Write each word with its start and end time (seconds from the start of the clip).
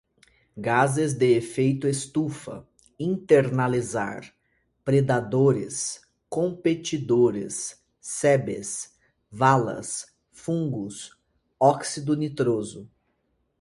gases 0.57 1.13
de 1.13 1.35
efeito 1.37 1.87
estufa, 1.87 2.67
internalizar, 2.99 4.35
predadores, 4.83 6.01
competidores, 6.27 7.85
sebes, 7.99 8.97
valas, 9.29 10.07
fungos, 10.31 11.15
óxido 11.59 12.17
nitroso 12.17 12.89